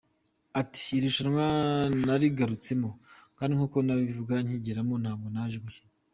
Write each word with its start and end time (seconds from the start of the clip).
Ati, 0.61 0.83
“Irushanwa 0.99 1.45
narigarutsemo 2.05 2.89
kandi 3.37 3.51
nk’uko 3.57 3.77
nabivuze 3.85 4.33
nkigeramo 4.45 4.93
ntabwo 5.03 5.27
naje 5.35 5.59
gukina. 5.65 5.93